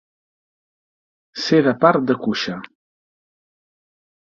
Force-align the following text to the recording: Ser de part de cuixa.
Ser 1.43 1.61
de 1.69 1.75
part 1.85 2.11
de 2.11 2.19
cuixa. 2.27 2.59